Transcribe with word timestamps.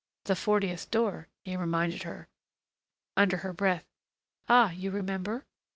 "The 0.23 0.35
fortieth 0.35 0.89
door," 0.89 1.27
he 1.43 1.55
reminded 1.55 2.01
her. 2.01 2.27
Under 3.15 3.37
her 3.45 3.53
breath, 3.53 3.85
"Ah, 4.49 4.71
you 4.71 4.89
remember?" 4.89 5.45